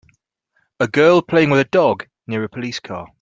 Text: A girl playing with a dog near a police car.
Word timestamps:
A 0.79 0.87
girl 0.87 1.21
playing 1.21 1.51
with 1.51 1.59
a 1.59 1.63
dog 1.69 2.07
near 2.25 2.43
a 2.43 2.49
police 2.49 2.79
car. 2.79 3.07